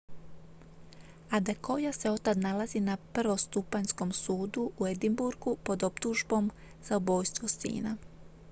adekoya 1.31 1.91
se 1.93 2.09
otad 2.13 2.35
nalazi 2.37 2.79
na 2.85 2.97
prvostupanjskom 3.13 4.11
sudu 4.21 4.65
u 4.79 4.87
edinburghu 4.87 5.57
pod 5.63 5.83
optužbom 5.89 6.51
za 6.89 6.97
ubojstvo 6.97 7.47
sina 7.47 7.97